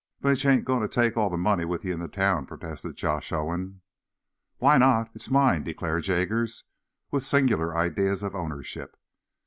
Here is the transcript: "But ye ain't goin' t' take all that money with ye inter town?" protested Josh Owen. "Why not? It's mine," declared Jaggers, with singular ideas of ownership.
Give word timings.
"But 0.19 0.43
ye 0.43 0.49
ain't 0.49 0.65
goin' 0.65 0.81
t' 0.81 0.87
take 0.87 1.15
all 1.15 1.29
that 1.29 1.37
money 1.37 1.63
with 1.63 1.85
ye 1.85 1.91
inter 1.91 2.07
town?" 2.07 2.47
protested 2.47 2.95
Josh 2.95 3.31
Owen. 3.31 3.81
"Why 4.57 4.79
not? 4.79 5.11
It's 5.13 5.29
mine," 5.29 5.63
declared 5.63 6.05
Jaggers, 6.05 6.63
with 7.11 7.23
singular 7.23 7.77
ideas 7.77 8.23
of 8.23 8.33
ownership. 8.33 8.97